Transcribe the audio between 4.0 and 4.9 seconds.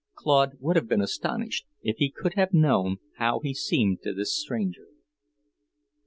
to this stranger.